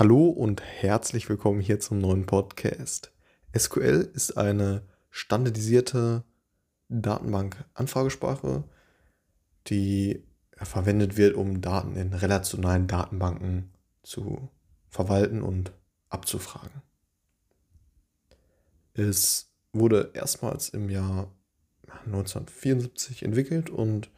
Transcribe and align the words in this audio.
Hallo 0.00 0.30
und 0.30 0.62
herzlich 0.62 1.28
willkommen 1.28 1.60
hier 1.60 1.78
zum 1.78 1.98
neuen 1.98 2.24
Podcast. 2.24 3.12
SQL 3.54 4.10
ist 4.14 4.38
eine 4.38 4.80
standardisierte 5.10 6.24
Datenbank-Anfragesprache, 6.88 8.64
die 9.66 10.24
verwendet 10.56 11.18
wird, 11.18 11.34
um 11.34 11.60
Daten 11.60 11.96
in 11.96 12.14
relationalen 12.14 12.86
Datenbanken 12.86 13.74
zu 14.02 14.48
verwalten 14.88 15.42
und 15.42 15.70
abzufragen. 16.08 16.80
Es 18.94 19.52
wurde 19.74 20.12
erstmals 20.14 20.70
im 20.70 20.88
Jahr 20.88 21.30
1974 22.06 23.22
entwickelt 23.22 23.68
und 23.68 24.10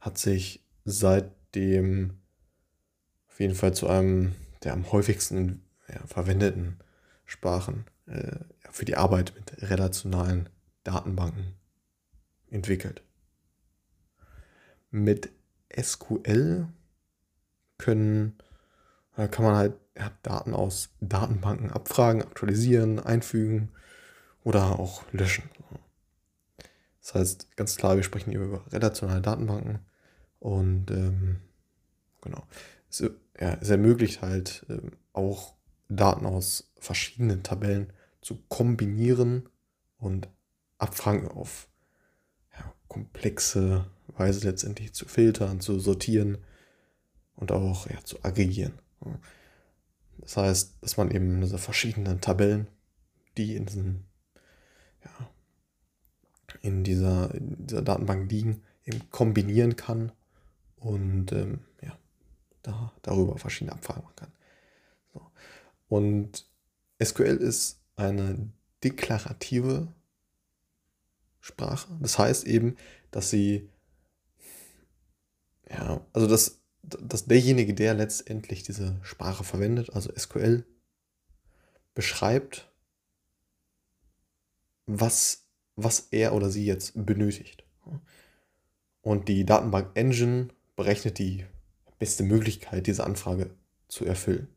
hat 0.00 0.16
sich 0.16 0.64
seitdem 0.86 2.16
auf 3.28 3.40
jeden 3.40 3.54
Fall 3.54 3.74
zu 3.74 3.88
einem 3.88 4.34
der 4.62 4.72
am 4.72 4.90
häufigsten 4.92 5.62
ja, 5.88 6.06
verwendeten 6.06 6.78
Sprachen 7.24 7.86
äh, 8.06 8.36
für 8.70 8.84
die 8.84 8.96
Arbeit 8.96 9.32
mit 9.36 9.70
relationalen 9.70 10.48
Datenbanken 10.84 11.54
entwickelt. 12.50 13.02
Mit 14.90 15.30
SQL 15.78 16.68
können, 17.78 18.38
äh, 19.16 19.28
kann 19.28 19.44
man 19.44 19.56
halt 19.56 19.74
ja, 19.96 20.10
Daten 20.22 20.54
aus 20.54 20.90
Datenbanken 21.00 21.70
abfragen, 21.70 22.22
aktualisieren, 22.22 23.00
einfügen 23.00 23.70
oder 24.44 24.78
auch 24.78 25.04
löschen. 25.12 25.50
Das 27.00 27.14
heißt, 27.14 27.56
ganz 27.56 27.76
klar, 27.76 27.96
wir 27.96 28.02
sprechen 28.02 28.30
hier 28.30 28.40
über 28.40 28.64
relationale 28.72 29.20
Datenbanken 29.20 29.78
und 30.38 30.90
ähm, 30.90 31.40
genau. 32.20 32.44
Ja, 33.38 33.58
es 33.60 33.70
ermöglicht 33.70 34.22
halt 34.22 34.64
ähm, 34.68 34.92
auch 35.12 35.54
Daten 35.88 36.26
aus 36.26 36.72
verschiedenen 36.78 37.42
Tabellen 37.42 37.92
zu 38.20 38.42
kombinieren 38.48 39.48
und 39.98 40.28
Abfragen 40.78 41.28
auf 41.28 41.68
ja, 42.52 42.72
komplexe 42.88 43.86
Weise 44.08 44.46
letztendlich 44.46 44.94
zu 44.94 45.06
filtern, 45.06 45.60
zu 45.60 45.78
sortieren 45.78 46.38
und 47.34 47.52
auch 47.52 47.88
ja, 47.88 48.02
zu 48.04 48.22
aggregieren. 48.24 48.72
Das 50.18 50.36
heißt, 50.36 50.76
dass 50.80 50.96
man 50.96 51.10
eben 51.10 51.40
diese 51.40 51.58
verschiedenen 51.58 52.20
Tabellen, 52.20 52.66
die 53.36 53.54
in, 53.54 53.66
diesen, 53.66 54.04
ja, 55.04 55.30
in, 56.62 56.84
dieser, 56.84 57.34
in 57.34 57.66
dieser 57.66 57.82
Datenbank 57.82 58.30
liegen, 58.30 58.62
eben 58.84 59.10
kombinieren 59.10 59.76
kann 59.76 60.12
und 60.76 61.32
ähm, 61.32 61.60
da, 62.66 62.92
darüber 63.02 63.38
verschiedene 63.38 63.72
Abfragen 63.72 64.02
machen 64.02 64.16
kann. 64.16 64.32
So. 65.12 65.30
Und 65.88 66.46
SQL 67.02 67.36
ist 67.36 67.80
eine 67.96 68.50
deklarative 68.82 69.88
Sprache. 71.40 71.96
Das 72.00 72.18
heißt 72.18 72.44
eben, 72.44 72.76
dass 73.10 73.30
sie, 73.30 73.70
ja, 75.70 76.04
also 76.12 76.26
dass, 76.26 76.60
dass 76.82 77.26
derjenige, 77.26 77.74
der 77.74 77.94
letztendlich 77.94 78.62
diese 78.62 78.98
Sprache 79.02 79.44
verwendet, 79.44 79.90
also 79.90 80.12
SQL, 80.16 80.64
beschreibt, 81.94 82.70
was, 84.86 85.46
was 85.76 86.08
er 86.10 86.34
oder 86.34 86.50
sie 86.50 86.66
jetzt 86.66 86.92
benötigt. 86.94 87.64
Und 89.02 89.28
die 89.28 89.44
Datenbank-Engine 89.44 90.48
berechnet 90.74 91.18
die 91.18 91.46
beste 91.98 92.22
Möglichkeit, 92.22 92.86
diese 92.86 93.04
Anfrage 93.04 93.50
zu 93.88 94.04
erfüllen. 94.04 94.48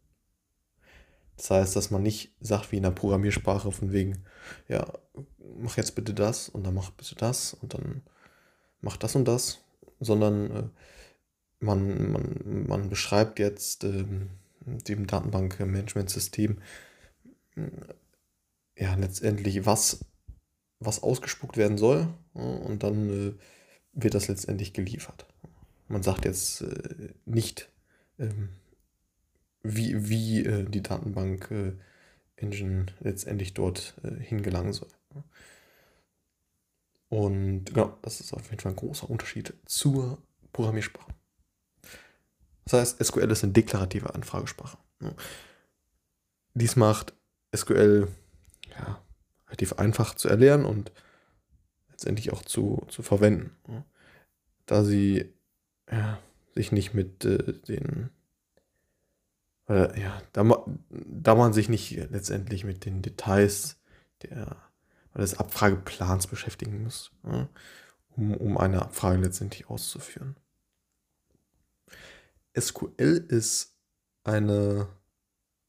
Das 1.38 1.52
heißt, 1.52 1.76
dass 1.76 1.90
man 1.90 2.04
nicht 2.04 2.34
sagt 2.42 2.72
wie 2.72 2.78
in 2.78 2.84
der 2.84 2.92
Programmiersprache 2.92 3.72
von 3.72 3.94
wegen, 3.94 4.26
ja, 4.68 4.86
mach 5.58 5.78
jetzt 5.78 5.96
bitte 5.96 6.14
das 6.14 6.50
und 6.50 6.66
dann 6.66 6.74
mach 6.74 6.92
bitte 6.92 7.16
das 7.16 7.54
und 7.54 7.74
dann 7.74 8.02
mach 8.82 8.98
das 8.98 9.16
und 9.16 9.26
das, 9.26 9.60
sondern 10.00 10.52
äh, 10.52 10.64
man, 11.60 12.12
man, 12.12 12.66
man 12.68 12.90
beschreibt 12.90 13.40
jetzt 13.40 13.86
äh, 13.86 14.06
dem 14.66 15.08
Datenbankmanagementsystem 15.08 16.62
äh, 17.56 17.62
ja 18.78 18.96
letztendlich, 18.96 19.66
was, 19.66 20.06
was 20.80 21.04
ausgespuckt 21.04 21.58
werden 21.58 21.78
soll 21.78 22.08
und 22.34 22.84
dann 22.84 23.10
äh, 23.10 23.34
wird 23.94 24.14
das 24.14 24.28
letztendlich 24.28 24.74
geliefert. 24.74 25.26
Man 25.90 26.04
sagt 26.04 26.26
jetzt 26.26 26.62
äh, 26.62 27.14
nicht, 27.26 27.70
ähm, 28.20 28.50
wie, 29.64 30.10
wie 30.10 30.46
äh, 30.46 30.64
die 30.64 30.84
Datenbank-Engine 30.84 32.86
äh, 32.86 33.04
letztendlich 33.04 33.54
dort 33.54 33.96
äh, 34.04 34.12
hingelangen 34.22 34.74
soll. 34.74 34.90
Und 37.10 37.66
genau, 37.66 37.98
das 38.04 38.20
ist 38.20 38.34
auf 38.34 38.50
jeden 38.52 38.62
Fall 38.62 38.74
ein 38.74 38.76
großer 38.76 39.10
Unterschied 39.10 39.56
zur 39.66 40.20
Programmiersprache. 40.54 41.12
Das 42.66 42.74
heißt, 42.74 43.04
SQL 43.04 43.32
ist 43.32 43.44
eine 43.44 43.54
deklarative 43.54 44.14
Anfragesprache. 44.14 44.78
Dies 46.54 46.76
macht 46.76 47.14
SQL 47.56 48.08
ja, 48.78 49.02
relativ 49.48 49.74
einfach 49.74 50.14
zu 50.14 50.30
erlernen 50.30 50.66
und 50.66 50.92
letztendlich 51.90 52.32
auch 52.32 52.44
zu, 52.44 52.86
zu 52.90 53.02
verwenden. 53.02 53.56
Da 54.68 54.84
sie 54.84 55.34
ja, 55.92 56.20
sich 56.56 56.72
nicht 56.72 56.94
mit 56.94 57.26
äh, 57.26 57.54
den 57.68 58.10
oder 59.70 59.96
ja, 59.98 60.20
da, 60.34 60.66
da 60.90 61.36
man 61.36 61.54
sich 61.54 61.70
nicht 61.70 61.92
letztendlich 62.10 62.64
mit 62.64 62.86
den 62.86 63.04
Details 63.04 63.78
der, 64.24 64.58
des 65.16 65.38
Abfrageplans 65.38 66.26
beschäftigen 66.28 66.84
muss, 66.84 67.12
ja, 67.24 67.48
um, 68.16 68.34
um 68.34 68.58
eine 68.58 68.82
Abfrage 68.82 69.22
letztendlich 69.22 69.70
auszuführen. 69.70 70.36
SQL 72.60 73.26
ist 73.28 73.76
eine, 74.24 74.88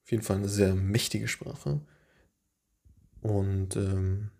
auf 0.03 0.11
jeden 0.11 0.23
Fall 0.23 0.39
eine 0.39 0.49
sehr 0.49 0.75
mächtige 0.75 1.29
Sprache 1.29 1.83
und 3.21 3.77
ähm, 3.77 4.31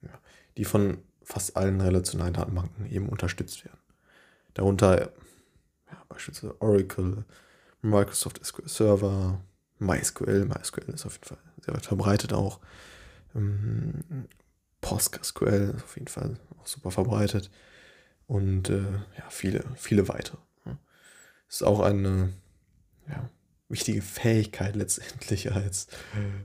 ja, 0.00 0.18
die 0.56 0.64
von 0.64 1.02
fast 1.22 1.56
allen 1.56 1.82
relationalen 1.82 2.32
Datenbanken 2.32 2.90
eben 2.90 3.10
unterstützt 3.10 3.64
werden. 3.66 3.78
Darunter 4.54 5.12
ja, 5.90 6.04
beispielsweise 6.08 6.60
Oracle, 6.60 7.24
Microsoft 7.80 8.44
SQL 8.44 8.68
Server, 8.68 9.40
MySQL. 9.78 10.44
MySQL 10.46 10.92
ist 10.94 11.06
auf 11.06 11.14
jeden 11.14 11.24
Fall 11.24 11.38
sehr 11.60 11.74
weit 11.74 11.86
verbreitet 11.86 12.32
auch. 12.32 12.60
Ähm, 13.34 14.28
PostgreSQL 14.80 15.74
ist 15.76 15.84
auf 15.84 15.96
jeden 15.96 16.08
Fall 16.08 16.36
auch 16.58 16.66
super 16.66 16.90
verbreitet. 16.90 17.50
Und 18.26 18.70
äh, 18.70 18.92
ja, 19.18 19.28
viele, 19.30 19.64
viele 19.76 20.08
weitere. 20.08 20.38
Ist 21.48 21.64
auch 21.64 21.80
eine 21.80 22.32
ja, 23.06 23.28
wichtige 23.68 24.00
Fähigkeit 24.00 24.74
letztendlich 24.74 25.52
als 25.52 25.86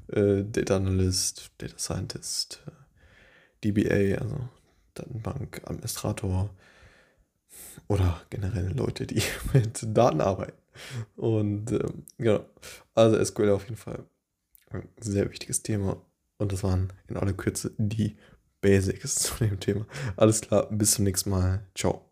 äh, 0.07 0.43
Data 0.43 0.75
Analyst, 0.75 1.51
Data 1.59 1.77
Scientist, 1.77 2.61
äh, 2.67 2.71
DBA, 3.63 4.21
also 4.21 4.49
Datenbank-Administrator 4.95 6.49
oder 7.87 8.21
generell 8.29 8.71
Leute, 8.73 9.07
die 9.07 9.21
mit 9.53 9.79
Daten 9.95 10.21
arbeiten. 10.21 10.57
Und 11.15 11.71
ähm, 11.71 12.05
genau, 12.17 12.45
also 12.93 13.23
SQL 13.23 13.49
auf 13.49 13.63
jeden 13.63 13.77
Fall 13.77 14.03
ein 14.69 14.87
sehr 14.99 15.29
wichtiges 15.29 15.63
Thema. 15.63 16.01
Und 16.37 16.51
das 16.51 16.63
waren 16.63 16.93
in 17.07 17.17
aller 17.17 17.33
Kürze 17.33 17.71
die 17.77 18.17
Basics 18.61 19.15
zu 19.15 19.43
dem 19.43 19.59
Thema. 19.59 19.85
Alles 20.15 20.41
klar, 20.41 20.67
bis 20.71 20.91
zum 20.91 21.05
nächsten 21.05 21.29
Mal. 21.29 21.65
Ciao. 21.75 22.06